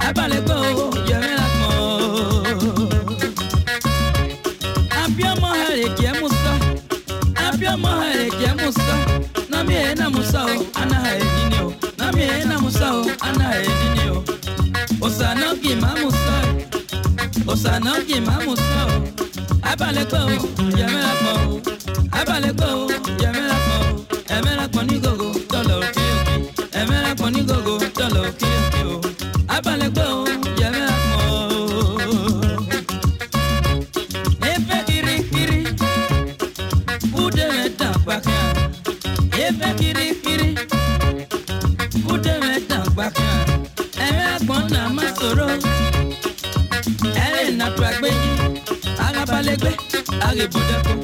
you 0.07 0.39
gbọ́ 0.45 0.57
o 0.83 0.85
yẹmi 1.09 1.31
la 1.39 1.45
mọ́ 1.59 1.71
o. 1.85 1.89
abiamọ 5.01 5.49
ẹrẹkẹ 5.67 6.09
musa. 6.21 6.51
Abiamọ 7.45 7.89
ẹrẹkẹ 8.11 8.49
musa. 8.61 8.95
Nami 9.51 9.73
ẹ 9.87 9.95
na 9.99 10.05
musa 10.15 10.41
o 10.53 10.55
ana 10.81 10.97
ẹni 11.17 11.43
ni 11.51 11.57
o 11.65 11.67
nami 11.99 12.21
ẹ 12.35 12.37
na 12.49 12.55
musa 12.63 12.87
o 12.99 13.01
ana 13.27 13.45
ẹni 13.61 13.87
ni 13.95 14.03
o. 14.15 14.17
osana 15.05 15.47
kì 15.61 15.71
má 15.83 15.89
musa. 16.01 16.35
Osana 17.51 17.91
kì 18.07 18.17
má 18.27 18.35
musa. 18.45 18.81
I 19.63 19.71
abalẹ̀ 19.71 20.05
gbọ́ 20.11 20.21
you 20.31 20.39
yẹmi 20.79 20.99
la 21.05 21.13
mọ́ 21.23 21.35
o 21.51 21.55
abalẹ̀ 22.19 22.53
gbọ́. 22.59 22.92
les 50.43 50.49
bouddhas 50.49 51.02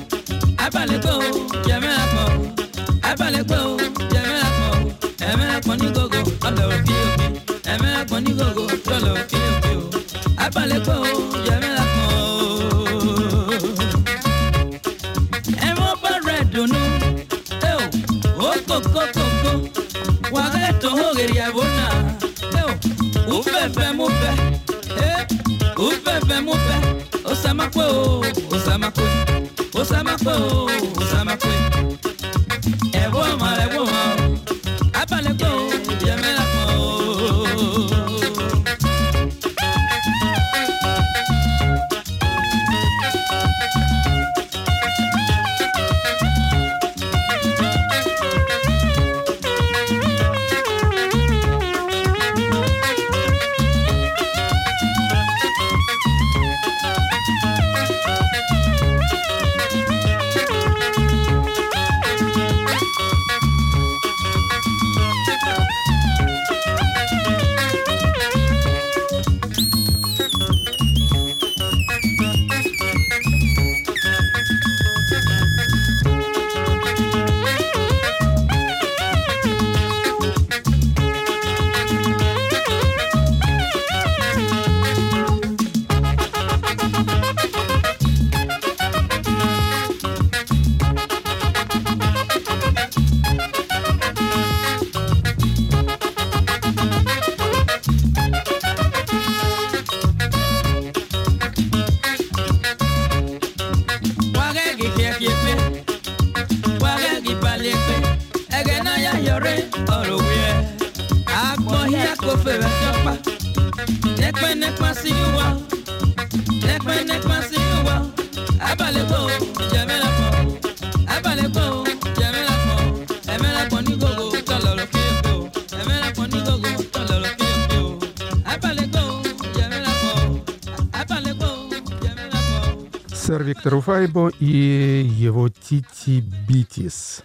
Сэр 133.59 133.73
Виктор 133.73 133.75
Уфайбо 133.75 134.31
и 134.39 135.05
его 135.05 135.49
Тити 135.49 136.23
Битис. 136.47 137.21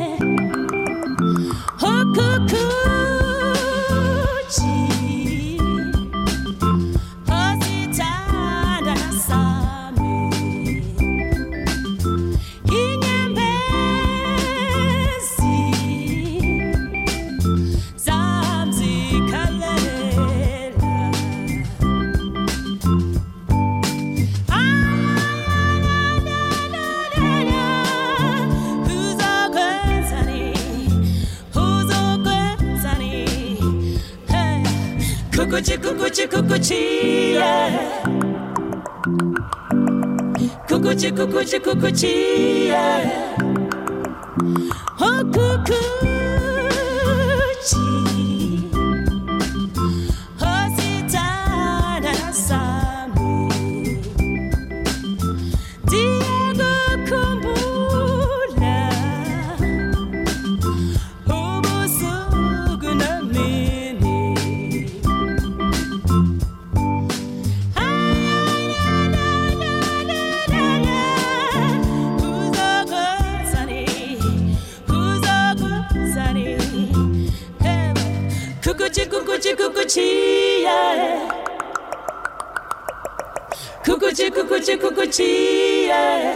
Kukuchi, 36.60 37.34
yeah. 37.34 37.72
Kukuchi, 40.68 41.12
kukuchi, 41.12 41.60
kukuchi, 41.60 42.68
yeah. 42.68 43.38
Oh, 45.00 45.24
kukuchi. 45.34 46.09
kukuchia 79.90 80.98
kukuchi 83.86 84.32
kukuchi 84.32 84.78
kukuchia 84.78 86.34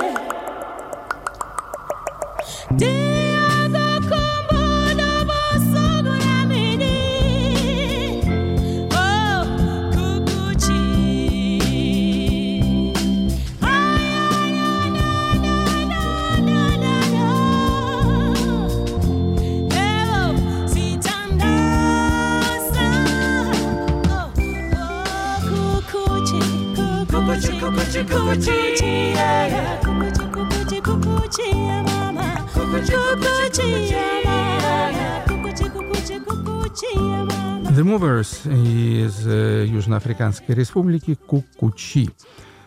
The 37.73 37.84
Movers 37.84 38.51
из 38.51 39.27
э, 39.27 39.67
Южноафриканской 39.67 40.56
республики 40.56 41.13
Кукучи. 41.13 42.10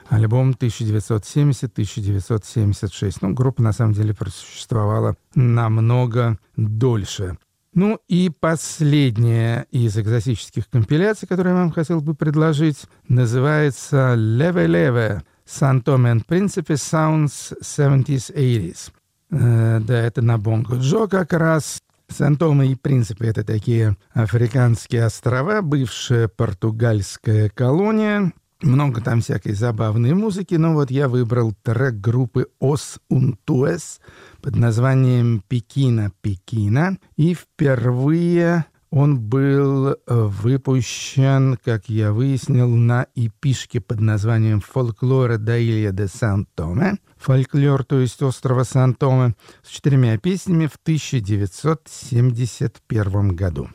Альбом 0.08 0.52
1970-1976. 0.52 3.16
Ну, 3.20 3.34
группа 3.34 3.60
на 3.60 3.72
самом 3.72 3.94
деле 3.94 4.14
просуществовала 4.14 5.16
намного 5.34 6.38
дольше. 6.56 7.36
Ну 7.76 8.00
и 8.08 8.30
последняя 8.30 9.66
из 9.70 9.98
экзотических 9.98 10.66
компиляций, 10.70 11.28
которую 11.28 11.54
я 11.54 11.60
вам 11.60 11.72
хотел 11.72 12.00
бы 12.00 12.14
предложить, 12.14 12.86
называется 13.06 14.14
«Леве 14.16 14.66
Леве» 14.66 15.22
Сан 15.44 15.82
Томе 15.82 16.12
and 16.12 16.24
Принципе 16.26 16.74
Sounds 16.74 17.54
70s 17.62 18.34
80s. 18.34 18.92
Э, 19.30 19.80
да, 19.80 20.00
это 20.00 20.22
на 20.22 20.38
Бонго 20.38 20.76
Джо 20.76 21.06
как 21.06 21.34
раз. 21.34 21.82
Сан-Томе 22.08 22.68
и 22.68 22.76
Принципе— 22.76 23.26
это 23.28 23.44
такие 23.44 23.96
африканские 24.14 25.04
острова, 25.04 25.60
бывшая 25.60 26.28
португальская 26.28 27.50
колония. 27.50 28.32
Много 28.62 29.02
там 29.02 29.20
всякой 29.20 29.52
забавной 29.52 30.14
музыки, 30.14 30.54
но 30.54 30.72
вот 30.72 30.90
я 30.90 31.08
выбрал 31.08 31.52
трек 31.62 31.92
группы 31.94 32.46
Os 32.60 32.98
Untues 33.10 34.00
под 34.40 34.56
названием 34.56 35.42
«Пекина, 35.46 36.10
Пекина». 36.22 36.96
И 37.16 37.34
впервые 37.34 38.64
он 38.90 39.20
был 39.20 39.88
э, 39.88 39.96
выпущен, 40.06 41.58
как 41.62 41.90
я 41.90 42.12
выяснил, 42.12 42.68
на 42.68 43.06
эпишке 43.14 43.82
под 43.82 44.00
названием 44.00 44.60
«Фольклора 44.60 45.36
да 45.36 45.60
Илья 45.60 45.92
де 45.92 46.08
Сан-Томе». 46.08 46.96
Фольклор, 47.18 47.84
то 47.84 48.00
есть 48.00 48.22
острова 48.22 48.64
Сан-Томе, 48.64 49.34
с 49.62 49.68
четырьмя 49.68 50.16
песнями 50.16 50.66
в 50.66 50.76
1971 50.82 53.36
году. 53.36 53.68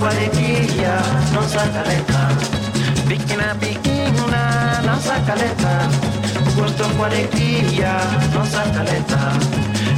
kualetia 0.00 0.94
non 1.32 1.46
sakaleta 1.46 2.22
bikina 3.06 3.54
bikina 3.60 4.80
non 4.86 4.98
sakaleta 4.98 5.72
gusto 6.56 6.84
kualetia 6.96 7.92
non 8.32 8.46
sakaleta 8.46 9.20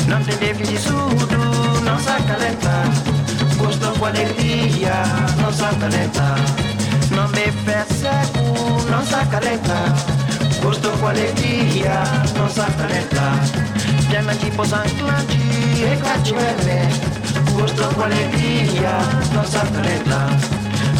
non 0.07 0.25
te 0.25 0.35
devi 0.39 0.65
di 0.67 0.77
sudu 0.77 1.43
non 1.87 1.99
sakaleta 2.01 2.75
gusto 3.57 3.95
kualetia 3.99 4.97
non 5.41 5.53
sakaleta 5.53 6.29
non 7.11 7.31
me 7.31 7.47
persecu 7.65 8.47
non 8.91 9.05
sakaleta 9.07 9.79
gusto 10.63 10.91
kualetia 10.99 12.03
non 12.35 12.51
sakaleta 12.51 13.71
Piana 14.09 14.35
tipo 14.35 14.63
San 14.65 14.85
Clanci 14.97 15.85
e 15.85 15.97
Caccioelle 16.03 17.32
Gosto 17.55 17.95
com 17.95 18.03
alegria, 18.03 18.99
nossa 19.35 19.61
caleta 19.61 20.27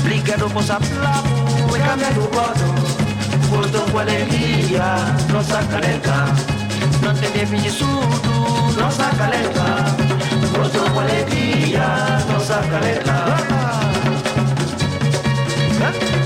Obrigado 0.01 0.51
por 0.51 0.63
saplavo 0.63 1.77
e 1.77 1.81
camelo 1.81 2.29
bodo 2.29 2.75
Gosto 3.49 3.91
com 3.91 3.99
alegria, 3.99 4.97
nossa 5.33 5.63
caleta 5.65 6.27
Não 7.03 7.15
tem 7.15 7.31
define 7.31 7.71
surdo, 7.71 8.81
nossa 8.81 9.11
caleta 9.17 9.97
Gosto 10.57 10.91
com 10.93 11.01
alegria, 11.01 11.87
nossa 12.29 12.63
caleta 12.69 13.63
Yeah! 15.83 16.22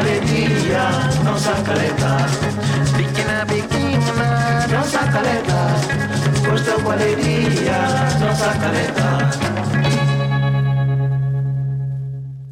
Gusto 0.00 0.08
quale 0.08 0.24
dia, 0.24 0.88
non 1.24 1.36
sa 1.36 1.62
caleta. 1.62 2.26
Bikina, 2.96 3.44
bikina, 3.44 4.66
non 4.72 4.84
sa 4.84 5.04
caleta. 5.12 5.60
Gusto 6.48 6.72
quale 6.82 7.14
dia, 7.16 8.16
non 8.18 8.34
sa 8.34 8.56
caleta. 8.56 9.28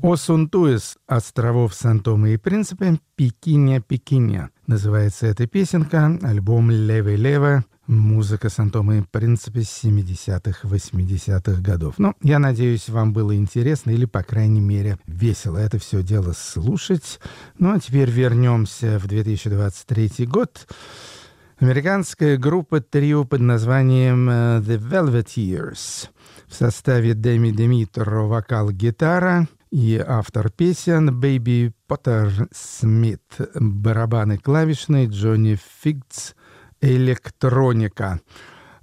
О 0.02 0.16
Сунтуис 0.16 0.98
островов 1.06 1.72
Сан-Томе 1.72 2.34
и 2.34 2.36
Принципе 2.36 2.98
«Пикиня, 3.16 3.80
Пикиня» 3.80 4.50
называется 4.66 5.26
эта 5.26 5.46
песенка, 5.46 6.18
альбом 6.22 6.70
«Левый 6.70 7.16
лево», 7.16 7.64
музыка 7.88 8.50
Сан-Томе 8.50 8.98
и 8.98 9.02
Принципе 9.02 9.60
70-х, 9.60 10.68
80-х 10.68 11.60
годов. 11.60 11.94
Ну, 11.98 12.14
я 12.22 12.38
надеюсь, 12.38 12.88
вам 12.88 13.12
было 13.12 13.34
интересно 13.34 13.90
или, 13.90 14.04
по 14.04 14.22
крайней 14.22 14.60
мере, 14.60 14.98
весело 15.06 15.56
это 15.56 15.78
все 15.78 16.02
дело 16.02 16.32
слушать. 16.32 17.18
Ну, 17.58 17.74
а 17.74 17.80
теперь 17.80 18.10
вернемся 18.10 18.98
в 18.98 19.08
2023 19.08 20.26
год. 20.26 20.68
Американская 21.58 22.36
группа 22.36 22.80
трио 22.80 23.24
под 23.24 23.40
названием 23.40 24.30
э, 24.30 24.60
The 24.60 24.78
Velveteers 24.78 26.08
в 26.46 26.54
составе 26.54 27.14
Дэми 27.14 27.50
Демитро 27.50 28.28
вокал 28.28 28.70
гитара 28.70 29.48
и 29.70 30.02
автор 30.06 30.50
песен 30.50 31.18
Бэйби 31.18 31.72
Поттер 31.88 32.48
Смит 32.52 33.22
барабаны 33.54 34.38
клавишные 34.38 35.08
Джонни 35.08 35.58
Фигц 35.82 36.34
электроника. 36.80 38.20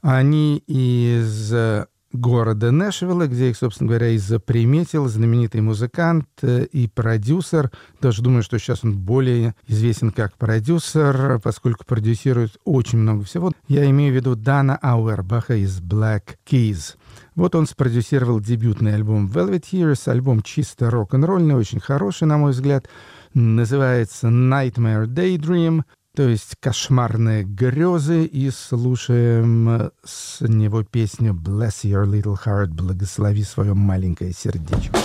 Они 0.02 0.58
из 0.68 1.52
э, 1.54 1.88
города 2.16 2.72
Нэшвилла, 2.72 3.28
где 3.28 3.50
их, 3.50 3.58
собственно 3.58 3.89
говоря, 3.89 4.10
и 4.10 4.18
заприметил 4.18 5.08
знаменитый 5.08 5.62
музыкант 5.62 6.28
э, 6.41 6.66
и 6.72 6.88
продюсер. 6.88 7.72
Даже 8.02 8.22
думаю, 8.22 8.43
что 8.43 8.58
сейчас 8.58 8.84
он 8.84 8.98
более 8.98 9.56
известен 9.68 10.12
как 10.12 10.38
продюсер, 10.38 11.39
поскольку 11.43 11.86
продюсирует 11.86 12.58
очень 12.64 13.00
много 13.00 13.24
всего. 13.24 13.52
Я 13.68 13.89
имею 13.89 14.14
в 14.14 14.16
виду 14.16 14.36
Дана 14.36 14.78
Ауэрбаха 14.82 15.56
из 15.56 15.80
Black 15.82 16.36
Keys. 16.50 16.96
Вот 17.36 17.56
он 17.56 17.68
спродюсировал 17.68 18.39
дебютный 18.39 18.96
альбом 18.96 19.28
Velvet 19.28 19.66
Years, 19.72 20.10
альбом 20.10 20.41
чисто 20.41 20.89
рок-н-ролльный, 20.89 21.56
очень 21.56 21.80
хороший, 21.80 22.28
на 22.28 22.38
мой 22.38 22.52
взгляд. 22.52 22.88
Называется 23.34 24.28
Nightmare 24.28 25.08
Daydream, 25.08 25.84
то 26.16 26.30
есть 26.30 26.55
кошмарные 26.59 27.43
грезы, 27.43 28.26
и 28.26 28.49
слушаем 28.49 29.91
с 30.03 30.41
него 30.41 30.84
песню 30.84 31.34
Bless 31.34 31.84
Your 31.84 32.05
Little 32.05 32.38
Heart, 32.43 32.68
благослови 32.68 33.43
свое 33.43 33.74
маленькое 33.74 34.32
сердечко. 34.32 34.97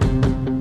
Dirty 0.00 0.59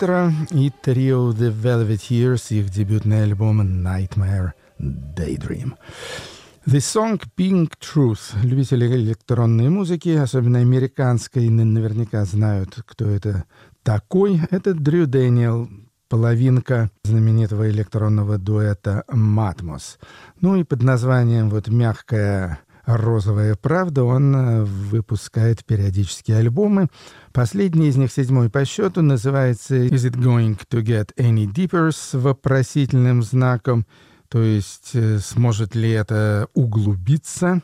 Демитро 0.00 0.32
и 0.50 0.70
трио 0.70 1.30
The 1.30 1.52
Velveteers, 1.52 2.56
их 2.56 2.70
дебютный 2.70 3.24
альбом 3.24 3.60
Nightmare 3.60 4.52
Daydream. 4.78 5.74
The 6.66 6.78
Song 6.78 7.20
Pink 7.36 7.72
Truth. 7.78 8.42
Любители 8.42 8.86
электронной 8.86 9.68
музыки, 9.68 10.08
особенно 10.10 10.60
американской, 10.60 11.50
наверняка 11.50 12.24
знают, 12.24 12.78
кто 12.86 13.10
это 13.10 13.44
такой. 13.82 14.40
Это 14.50 14.72
Дрю 14.72 15.06
Дэниел, 15.06 15.68
половинка 16.08 16.90
знаменитого 17.04 17.68
электронного 17.68 18.38
дуэта 18.38 19.04
Матмос. 19.08 19.98
Ну 20.40 20.56
и 20.56 20.64
под 20.64 20.82
названием 20.82 21.50
вот 21.50 21.68
«Мягкая 21.68 22.60
«Розовая 22.86 23.54
правда». 23.54 24.04
Он 24.04 24.34
э, 24.34 24.64
выпускает 24.64 25.64
периодически 25.64 26.32
альбомы. 26.32 26.88
Последний 27.32 27.88
из 27.88 27.96
них, 27.96 28.10
седьмой 28.10 28.50
по 28.50 28.64
счету, 28.64 29.02
называется 29.02 29.76
«Is 29.76 30.10
it 30.10 30.16
going 30.16 30.58
to 30.70 30.82
get 30.82 31.14
any 31.16 31.46
deeper?» 31.46 31.92
с 31.92 32.14
вопросительным 32.14 33.22
знаком. 33.22 33.86
То 34.28 34.42
есть, 34.42 34.90
э, 34.94 35.18
сможет 35.20 35.76
ли 35.76 35.90
это 35.90 36.48
углубиться? 36.54 37.62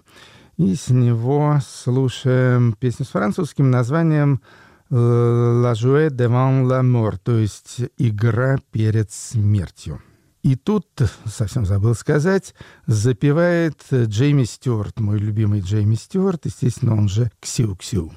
И 0.57 0.77
с 0.77 0.89
него 0.89 1.59
слушаем 1.67 2.75
песню 2.79 3.07
с 3.07 3.09
французским 3.09 3.71
названием 3.71 4.41
«La 4.89 5.73
jouet 5.73 6.11
devant 6.11 6.65
la 6.65 6.83
mort», 6.83 7.19
то 7.25 7.37
есть 7.37 7.81
«Игра 7.99 8.59
перед 8.71 9.11
смертью». 9.11 10.01
И 10.43 10.55
тут, 10.55 10.87
совсем 11.25 11.67
забыл 11.67 11.97
сказать, 11.97 12.55
запевает 12.87 13.83
Джейми 13.91 14.45
Стюарт, 14.45 15.01
мой 15.01 15.19
любимый 15.19 15.61
Джейми 15.61 15.97
Стюарт, 15.97 16.47
естественно, 16.47 16.95
он 16.97 17.09
же 17.09 17.33
Ксю-Ксю. 17.43 18.13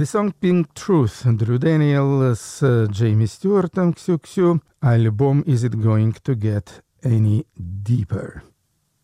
The 0.00 0.06
Song 0.06 0.32
Pink 0.40 0.72
Truth, 0.72 1.30
Дрю 1.36 1.58
Дэниел 1.58 2.34
с 2.34 2.86
Джейми 2.86 3.26
Стюартом, 3.26 3.92
Ксю-Ксю, 3.92 4.62
альбом 4.80 5.42
Is 5.42 5.68
It 5.68 5.74
Going 5.74 6.16
to 6.24 6.34
Get 6.34 6.68
Any 7.02 7.46
Deeper? 7.58 8.40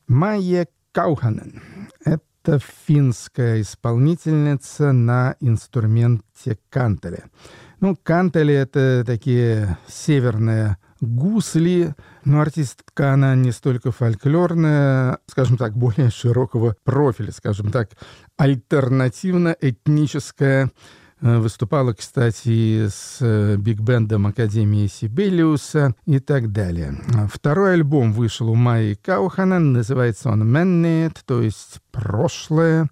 Майя 0.08 0.66
Кауханен— 0.92 1.60
это 2.02 2.58
финская 2.86 3.60
исполнительница 3.60 4.92
на 4.92 5.36
инструменте 5.40 6.58
кантеле. 6.70 7.24
Ну, 7.80 7.94
кантели— 8.02 8.54
это 8.54 9.04
такие 9.04 9.76
северные 9.86 10.78
гусли, 11.00 11.94
но 12.24 12.40
артистка 12.40 13.12
она 13.12 13.34
не 13.34 13.52
столько 13.52 13.92
фольклорная, 13.92 15.18
скажем 15.26 15.56
так, 15.56 15.76
более 15.76 16.10
широкого 16.10 16.76
профиля, 16.84 17.32
скажем 17.32 17.70
так, 17.70 17.90
альтернативно-этническая. 18.36 20.70
Э, 21.20 21.38
Выступала, 21.38 21.94
кстати, 21.94 22.88
с 22.88 23.18
э, 23.20 23.56
биг-бендом 23.56 24.26
Академии 24.26 24.86
Сибелиуса 24.86 25.94
и 26.04 26.18
так 26.18 26.52
далее. 26.52 27.00
Второй 27.32 27.72
альбом 27.74 28.12
вышел 28.12 28.50
у 28.50 28.54
Майи 28.54 28.94
Кауханен, 28.94 29.72
называется 29.72 30.28
он 30.30 30.50
«Мэннет», 30.50 31.22
то 31.24 31.40
есть 31.40 31.80
«Прошлое», 31.90 32.90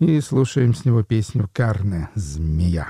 и 0.00 0.20
слушаем 0.20 0.74
с 0.74 0.84
него 0.84 1.04
песню 1.04 1.48
«Карне. 1.52 2.08
Змея». 2.14 2.88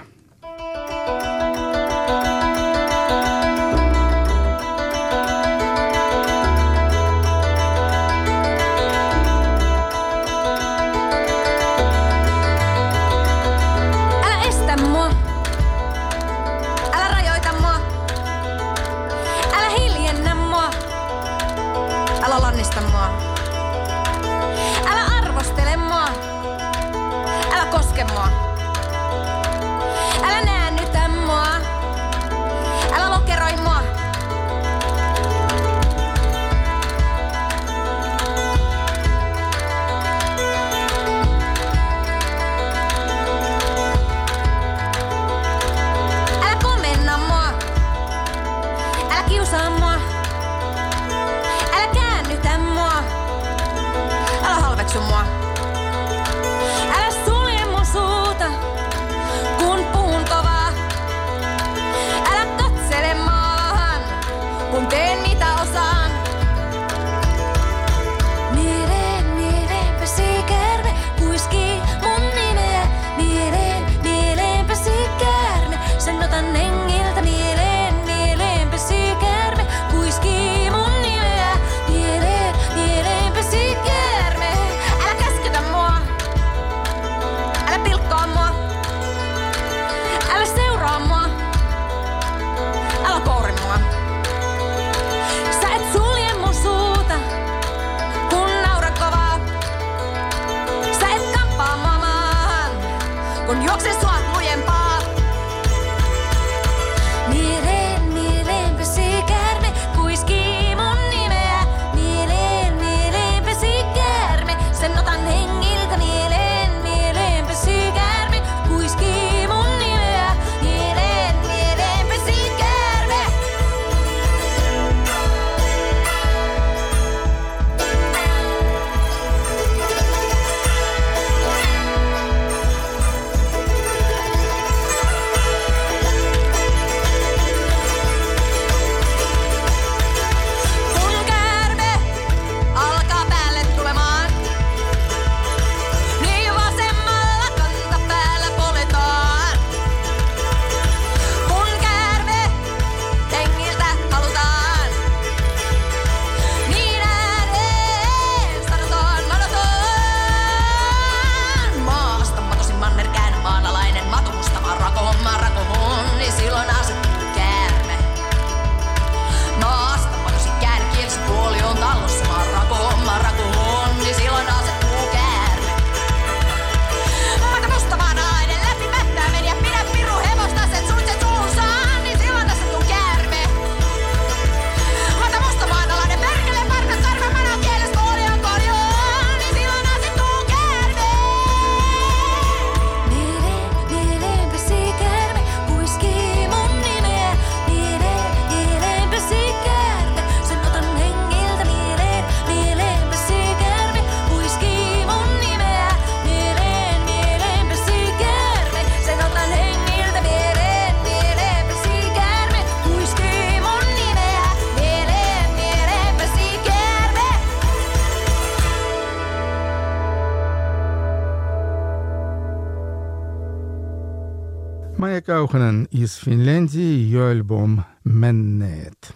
Из 225.90 226.14
Финляндии, 226.14 226.80
ее 226.80 227.28
альбом 227.28 227.84
«Меннет». 228.04 229.12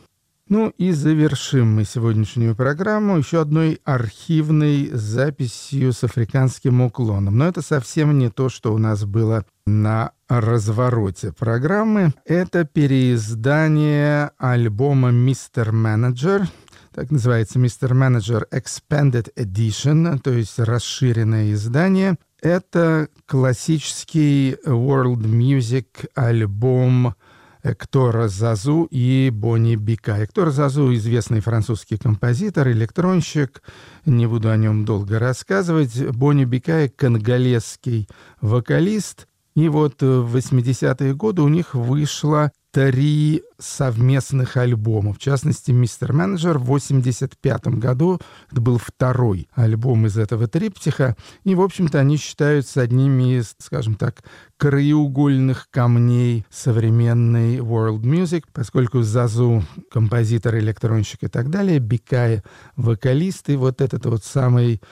Ну 0.49 0.75
и 0.77 0.93
завершим 0.93 1.77
мы 1.77 1.85
сегодняшнюю 1.85 2.55
программу 2.55 3.17
еще 3.17 3.41
одной 3.41 3.81
архивной 3.83 4.91
записью 4.93 5.93
с 5.95 6.05
африканским 6.05 6.83
уклоном. 6.83 7.39
Но 7.39 7.49
это 7.49 7.63
совсем 7.63 8.19
не 8.19 8.29
то, 8.29 8.51
что 8.51 8.75
у 8.75 8.79
нас 8.79 9.05
было 9.05 9.47
на 9.67 10.13
развороте 10.29 11.33
программы. 11.33 12.13
Это 12.27 12.65
переиздание 12.65 14.33
альбома 14.37 15.11
«Мистер 15.11 15.73
Менеджер», 15.73 16.47
так 16.95 17.11
называется 17.11 17.59
«Мистер 17.59 17.95
Менеджер 17.95 18.47
Expanded 18.53 19.33
Edition», 19.37 20.21
то 20.21 20.31
есть 20.31 20.59
расширенное 20.59 21.53
издание. 21.53 22.17
Это 22.45 23.09
классический 23.25 24.59
world 24.67 25.23
music 25.23 26.11
альбом 26.15 27.15
Эктора 27.63 28.29
Зазу 28.29 28.87
и 28.91 29.31
Бонни 29.33 29.77
Бика. 29.77 30.23
Эктор 30.23 30.51
Зазу— 30.51 30.95
известный 30.97 31.41
французский 31.41 31.97
композитор, 31.97 32.69
электронщик. 32.69 33.63
Не 34.05 34.27
буду 34.27 34.51
о 34.51 34.59
нем 34.59 34.85
долго 34.85 35.19
рассказывать. 35.19 35.99
Бонни 36.11 36.45
Бикай— 36.45 36.89
конголезский 36.95 38.11
вокалист. 38.43 39.27
И 39.57 39.71
вот 39.71 40.03
в 40.03 40.37
80-е 40.37 41.15
годы 41.15 41.41
у 41.41 41.49
них 41.49 41.75
вышло 41.75 42.53
три 42.75 43.45
совместных 43.61 44.57
альбома. 44.57 45.13
В 45.13 45.19
частности, 45.19 45.71
«Мистер 45.71 46.13
Менеджер» 46.13 46.59
в 46.59 46.65
85 46.65 47.69
году. 47.79 48.19
Это 48.51 48.61
был 48.61 48.79
второй 48.79 49.49
альбом 49.55 50.07
из 50.07 50.19
этого 50.19 50.49
триптиха. 50.49 51.15
И, 51.45 51.55
в 51.55 51.61
общем-то, 51.61 52.01
они 52.01 52.17
считаются 52.17 52.81
одними 52.81 53.39
из, 53.39 53.55
скажем 53.59 53.95
так, 53.95 54.25
краеугольных 54.57 55.69
камней 55.71 56.47
современной 56.51 57.59
world 57.59 58.03
music, 58.03 58.43
поскольку 58.53 59.03
Зазу— 59.03 59.63
композитор, 59.93 60.57
электронщик 60.59 61.23
и 61.23 61.29
так 61.29 61.51
далее, 61.51 61.79
Бикай— 61.79 62.43
вокалист, 62.77 63.51
и 63.51 63.57
вот 63.57 63.81
этот 63.83 64.05
вот 64.07 64.25
самый 64.25 64.83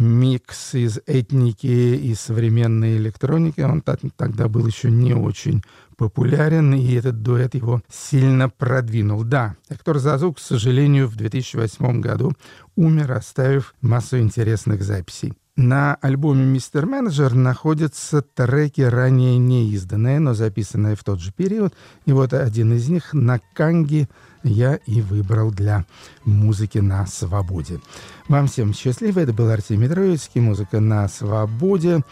микс 0.00 0.74
из 0.74 0.98
этники 1.06 1.66
и 1.66 2.14
современной 2.14 2.96
электроники. 2.96 3.60
Он 3.60 3.82
так- 3.82 4.00
тогда 4.16 4.48
был 4.48 4.66
еще 4.66 4.90
не 4.90 5.12
очень 5.12 5.62
популярен, 5.96 6.72
и 6.74 6.94
этот 6.94 7.22
дуэт 7.22 7.54
его 7.54 7.82
сильно 7.90 8.48
продвинул. 8.48 9.22
Да, 9.22 9.56
Эктор 9.68 9.98
Зазу, 9.98 10.32
к 10.32 10.38
сожалению, 10.38 11.06
в 11.06 11.16
2008 11.16 12.00
году 12.00 12.32
умер, 12.74 13.12
оставив 13.12 13.74
массу 13.82 14.18
интересных 14.18 14.82
записей. 14.82 15.34
На 15.56 15.96
альбоме 15.96 16.46
«Мистер 16.46 16.86
Менеджер» 16.86 17.34
находятся 17.34 18.22
треки, 18.22 18.80
ранее 18.80 19.36
не 19.36 19.70
изданные, 19.72 20.18
но 20.18 20.32
записанные 20.32 20.96
в 20.96 21.04
тот 21.04 21.20
же 21.20 21.32
период. 21.36 21.74
И 22.06 22.12
вот 22.12 22.32
один 22.32 22.72
из 22.72 22.88
них 22.88 23.12
на 23.12 23.40
канге 23.54 24.08
я 24.42 24.76
и 24.86 25.00
выбрал 25.00 25.50
для 25.50 25.84
музыки 26.24 26.78
на 26.78 27.06
свободе. 27.06 27.80
Вам 28.28 28.46
всем 28.46 28.74
счастливо. 28.74 29.20
Это 29.20 29.32
был 29.32 29.48
Артемий 29.50 29.88
Троицкий. 29.88 30.40
Музыка 30.40 30.80
на 30.80 31.08
свободе. 31.08 32.02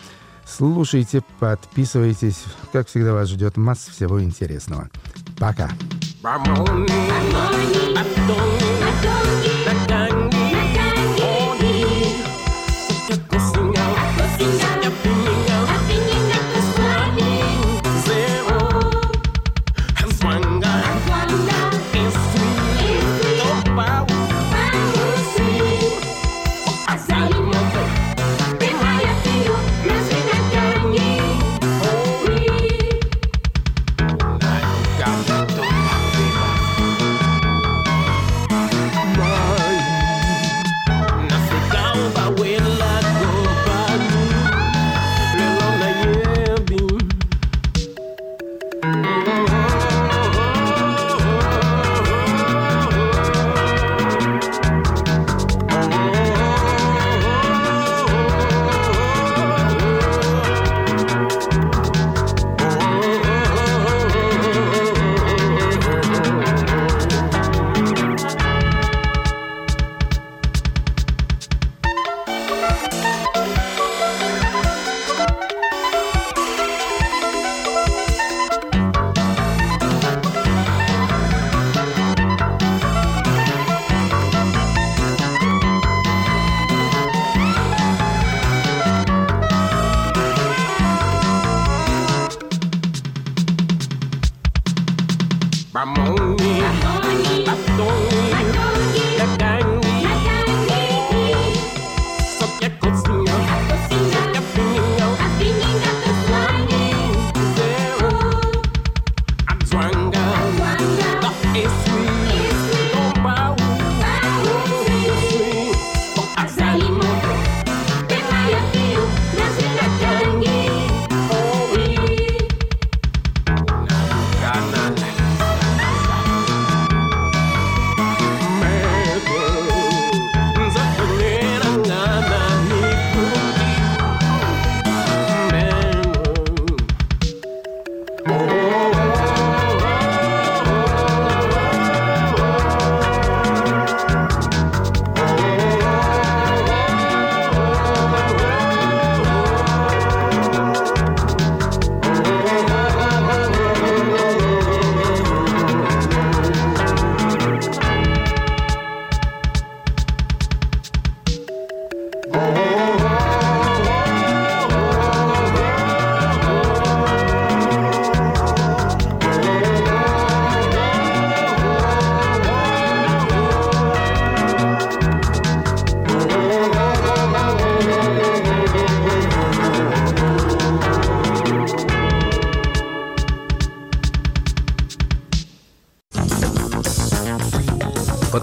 Слушайте, 0.44 1.22
подписывайтесь. 1.40 2.42
Как 2.72 2.88
всегда, 2.88 3.12
вас 3.12 3.28
ждет 3.28 3.56
масса 3.56 3.90
всего 3.90 4.22
интересного. 4.22 4.88
Пока. 5.38 5.70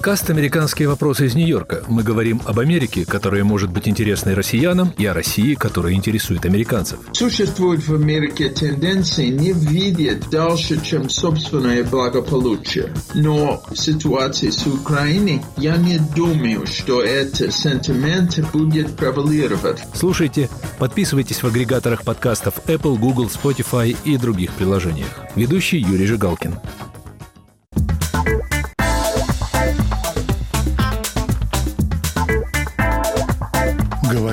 Подкаст 0.06 0.30
«Американские 0.30 0.88
вопросы» 0.88 1.26
из 1.26 1.34
Нью-Йорка. 1.34 1.84
Мы 1.88 2.04
говорим 2.04 2.40
об 2.46 2.60
Америке, 2.60 3.06
которая 3.06 3.44
может 3.44 3.72
быть 3.72 3.88
интересной 3.88 4.36
россиянам, 4.36 4.94
и 5.00 5.06
о 5.08 5.16
России, 5.16 5.56
которая 5.56 5.94
интересует 5.94 6.46
американцев. 6.46 7.00
Существует 7.12 7.88
в 7.88 7.96
Америке 7.96 8.50
тенденции 8.50 9.30
не 9.30 9.52
видеть 9.52 10.30
дальше, 10.30 10.80
чем 10.80 11.10
собственное 11.10 11.84
благополучие. 11.84 12.94
Но 13.16 13.64
в 13.68 13.76
ситуации 13.76 14.52
с 14.52 14.68
Украиной 14.68 15.42
я 15.58 15.76
не 15.76 15.98
думаю, 16.16 16.68
что 16.68 17.02
этот 17.02 17.52
сентимент 17.52 18.38
будет 18.54 18.96
превалировать. 18.96 19.82
Слушайте, 19.96 20.52
подписывайтесь 20.78 21.42
в 21.42 21.48
агрегаторах 21.48 22.04
подкастов 22.04 22.60
Apple, 22.68 23.00
Google, 23.00 23.26
Spotify 23.26 23.98
и 24.06 24.18
других 24.18 24.52
приложениях. 24.52 25.10
Ведущий 25.36 25.80
Юрий 25.80 26.06
Жигалкин. 26.06 26.54